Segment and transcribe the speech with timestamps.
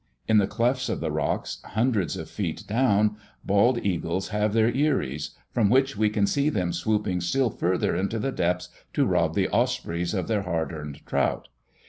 [0.27, 5.37] In the clefts of the rocks, hundreds of feet down, bald eagles have their eyries,
[5.51, 9.47] from which we can see them swooping still further into the depths to rob the
[9.49, 11.49] ospreys of their hard earned trout.